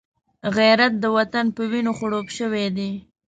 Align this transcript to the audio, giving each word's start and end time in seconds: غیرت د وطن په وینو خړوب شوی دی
غیرت 0.57 0.93
د 0.99 1.05
وطن 1.17 1.45
په 1.55 1.61
وینو 1.71 1.91
خړوب 1.97 2.27
شوی 2.37 2.65
دی 2.77 2.91